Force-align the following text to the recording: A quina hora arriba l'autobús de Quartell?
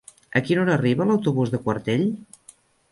A 0.39 0.41
quina 0.47 0.63
hora 0.63 0.73
arriba 0.77 1.07
l'autobús 1.11 1.55
de 1.57 1.63
Quartell? 1.69 2.11